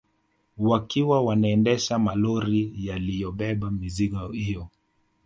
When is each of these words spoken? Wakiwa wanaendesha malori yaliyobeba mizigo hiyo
Wakiwa 0.57 1.23
wanaendesha 1.25 1.99
malori 1.99 2.73
yaliyobeba 2.77 3.71
mizigo 3.71 4.27
hiyo 4.27 4.67